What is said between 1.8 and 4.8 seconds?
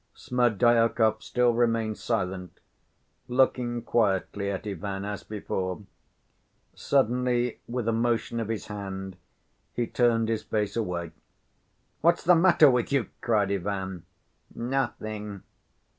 silent, looking quietly at